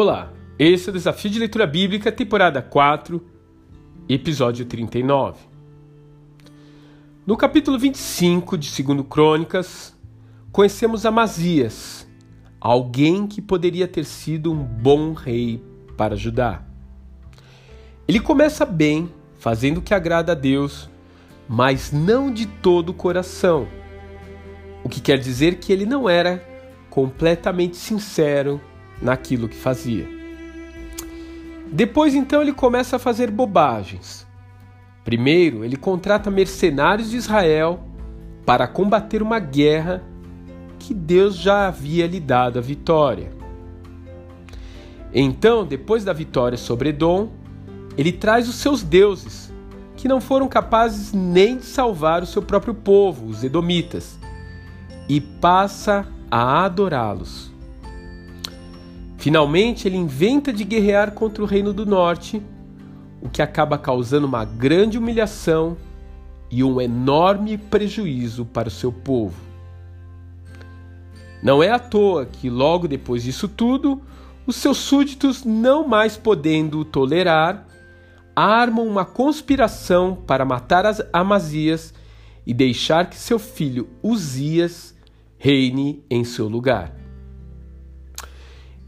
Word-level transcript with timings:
Olá, 0.00 0.32
esse 0.60 0.88
é 0.88 0.90
o 0.90 0.94
Desafio 0.94 1.28
de 1.28 1.40
Leitura 1.40 1.66
Bíblica, 1.66 2.12
temporada 2.12 2.62
4, 2.62 3.20
episódio 4.08 4.64
39. 4.64 5.40
No 7.26 7.36
capítulo 7.36 7.76
25 7.76 8.56
de 8.56 8.80
2 8.80 9.04
Crônicas, 9.10 9.92
conhecemos 10.52 11.04
Amazias, 11.04 12.06
alguém 12.60 13.26
que 13.26 13.42
poderia 13.42 13.88
ter 13.88 14.04
sido 14.04 14.52
um 14.52 14.62
bom 14.62 15.14
rei 15.14 15.60
para 15.96 16.14
Judá. 16.14 16.62
Ele 18.06 18.20
começa 18.20 18.64
bem, 18.64 19.12
fazendo 19.40 19.78
o 19.78 19.82
que 19.82 19.94
agrada 19.94 20.30
a 20.30 20.36
Deus, 20.36 20.88
mas 21.48 21.90
não 21.90 22.32
de 22.32 22.46
todo 22.46 22.90
o 22.90 22.94
coração. 22.94 23.66
O 24.84 24.88
que 24.88 25.00
quer 25.00 25.18
dizer 25.18 25.56
que 25.56 25.72
ele 25.72 25.84
não 25.84 26.08
era 26.08 26.40
completamente 26.88 27.76
sincero 27.76 28.60
naquilo 29.00 29.48
que 29.48 29.56
fazia. 29.56 30.08
Depois 31.70 32.14
então 32.14 32.40
ele 32.40 32.52
começa 32.52 32.96
a 32.96 32.98
fazer 32.98 33.30
bobagens. 33.30 34.26
Primeiro, 35.04 35.64
ele 35.64 35.76
contrata 35.76 36.30
mercenários 36.30 37.10
de 37.10 37.16
Israel 37.16 37.80
para 38.44 38.66
combater 38.66 39.22
uma 39.22 39.38
guerra 39.38 40.02
que 40.78 40.94
Deus 40.94 41.36
já 41.36 41.66
havia 41.66 42.06
lhe 42.06 42.20
dado 42.20 42.58
a 42.58 42.62
vitória. 42.62 43.30
Então, 45.12 45.66
depois 45.66 46.04
da 46.04 46.12
vitória 46.12 46.56
sobre 46.56 46.90
Edom, 46.90 47.30
ele 47.96 48.12
traz 48.12 48.48
os 48.48 48.56
seus 48.56 48.82
deuses, 48.82 49.52
que 49.96 50.06
não 50.06 50.20
foram 50.20 50.46
capazes 50.48 51.12
nem 51.12 51.56
de 51.56 51.64
salvar 51.64 52.22
o 52.22 52.26
seu 52.26 52.40
próprio 52.40 52.74
povo, 52.74 53.26
os 53.26 53.42
edomitas, 53.42 54.18
e 55.08 55.20
passa 55.20 56.06
a 56.30 56.64
adorá-los. 56.64 57.50
Finalmente, 59.18 59.88
ele 59.88 59.96
inventa 59.96 60.52
de 60.52 60.62
guerrear 60.62 61.10
contra 61.10 61.42
o 61.42 61.46
Reino 61.46 61.72
do 61.72 61.84
Norte, 61.84 62.40
o 63.20 63.28
que 63.28 63.42
acaba 63.42 63.76
causando 63.76 64.28
uma 64.28 64.44
grande 64.44 64.96
humilhação 64.96 65.76
e 66.48 66.62
um 66.62 66.80
enorme 66.80 67.58
prejuízo 67.58 68.44
para 68.44 68.68
o 68.68 68.70
seu 68.70 68.92
povo. 68.92 69.34
Não 71.42 71.60
é 71.60 71.68
à 71.68 71.80
toa 71.80 72.26
que, 72.26 72.48
logo 72.48 72.86
depois 72.86 73.24
disso 73.24 73.48
tudo, 73.48 74.00
os 74.46 74.54
seus 74.54 74.78
súditos, 74.78 75.44
não 75.44 75.86
mais 75.86 76.16
podendo 76.16 76.84
tolerar, 76.84 77.66
armam 78.36 78.86
uma 78.86 79.04
conspiração 79.04 80.14
para 80.14 80.44
matar 80.44 80.86
as 80.86 81.02
Amazias 81.12 81.92
e 82.46 82.54
deixar 82.54 83.10
que 83.10 83.16
seu 83.16 83.38
filho 83.38 83.88
Uzias 84.00 84.94
reine 85.36 86.04
em 86.08 86.22
seu 86.22 86.46
lugar. 86.46 86.97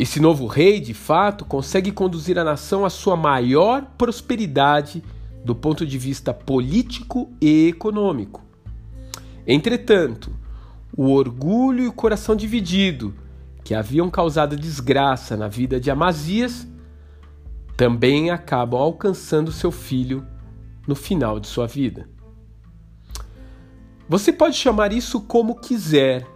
Esse 0.00 0.18
novo 0.18 0.46
rei, 0.46 0.80
de 0.80 0.94
fato, 0.94 1.44
consegue 1.44 1.92
conduzir 1.92 2.38
a 2.38 2.42
nação 2.42 2.86
à 2.86 2.88
sua 2.88 3.16
maior 3.16 3.84
prosperidade 3.98 5.04
do 5.44 5.54
ponto 5.54 5.84
de 5.84 5.98
vista 5.98 6.32
político 6.32 7.30
e 7.38 7.68
econômico. 7.68 8.42
Entretanto, 9.46 10.34
o 10.96 11.10
orgulho 11.10 11.84
e 11.84 11.86
o 11.86 11.92
coração 11.92 12.34
dividido, 12.34 13.14
que 13.62 13.74
haviam 13.74 14.08
causado 14.08 14.56
desgraça 14.56 15.36
na 15.36 15.48
vida 15.48 15.78
de 15.78 15.90
Amazias, 15.90 16.66
também 17.76 18.30
acabam 18.30 18.80
alcançando 18.80 19.52
seu 19.52 19.70
filho 19.70 20.26
no 20.88 20.94
final 20.94 21.38
de 21.38 21.46
sua 21.46 21.66
vida. 21.66 22.08
Você 24.08 24.32
pode 24.32 24.56
chamar 24.56 24.94
isso 24.94 25.20
como 25.20 25.56
quiser: 25.56 26.26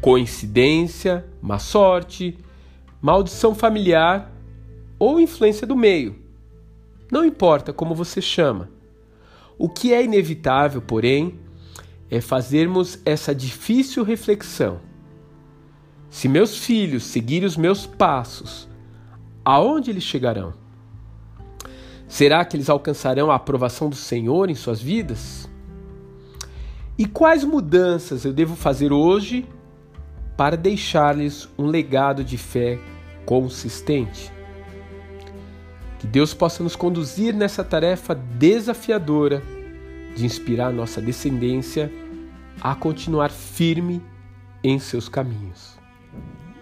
coincidência, 0.00 1.26
má 1.42 1.58
sorte, 1.58 2.38
maldição 3.02 3.52
familiar 3.52 4.32
ou 4.96 5.18
influência 5.18 5.66
do 5.66 5.74
meio. 5.74 6.14
Não 7.10 7.24
importa 7.24 7.72
como 7.72 7.96
você 7.96 8.22
chama. 8.22 8.70
O 9.58 9.68
que 9.68 9.92
é 9.92 10.04
inevitável, 10.04 10.80
porém, 10.80 11.40
é 12.08 12.20
fazermos 12.20 13.00
essa 13.04 13.34
difícil 13.34 14.04
reflexão. 14.04 14.80
Se 16.08 16.28
meus 16.28 16.56
filhos 16.56 17.02
seguirem 17.02 17.46
os 17.46 17.56
meus 17.56 17.86
passos, 17.86 18.68
aonde 19.44 19.90
eles 19.90 20.04
chegarão? 20.04 20.54
Será 22.06 22.44
que 22.44 22.56
eles 22.56 22.70
alcançarão 22.70 23.30
a 23.30 23.34
aprovação 23.34 23.88
do 23.90 23.96
Senhor 23.96 24.48
em 24.48 24.54
suas 24.54 24.80
vidas? 24.80 25.48
E 26.96 27.06
quais 27.06 27.42
mudanças 27.42 28.24
eu 28.24 28.32
devo 28.32 28.54
fazer 28.54 28.92
hoje 28.92 29.44
para 30.36 30.56
deixar-lhes 30.56 31.48
um 31.58 31.66
legado 31.66 32.22
de 32.22 32.36
fé 32.36 32.78
consistente. 33.24 34.32
Que 35.98 36.06
Deus 36.06 36.34
possa 36.34 36.62
nos 36.62 36.74
conduzir 36.74 37.34
nessa 37.34 37.62
tarefa 37.62 38.14
desafiadora 38.14 39.42
de 40.16 40.26
inspirar 40.26 40.72
nossa 40.72 41.00
descendência 41.00 41.90
a 42.60 42.74
continuar 42.74 43.30
firme 43.30 44.02
em 44.62 44.78
seus 44.78 45.08
caminhos. 45.08 45.78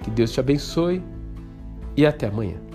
Que 0.03 0.11
Deus 0.11 0.33
te 0.33 0.41
abençoe 0.41 1.03
e 1.97 2.07
até 2.07 2.27
amanhã. 2.27 2.70